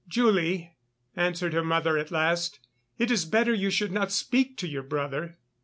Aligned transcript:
"Julie," 0.07 0.75
answered 1.15 1.53
her 1.53 1.63
mother 1.63 1.95
at 1.95 2.09
last, 2.09 2.59
"it 2.97 3.11
is 3.11 3.23
better 3.23 3.53
you 3.53 3.69
should 3.69 3.91
not 3.91 4.11
speak 4.11 4.57
to 4.57 4.67
your 4.67 4.81
brother." 4.81 5.37